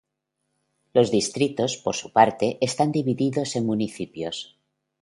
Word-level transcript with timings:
Los 0.95 1.11
distritos, 1.11 1.77
por 1.77 1.95
su 1.95 2.11
parte, 2.11 2.57
están 2.59 2.91
divididos 2.91 3.55
en 3.55 3.67
municipios. 3.67 4.57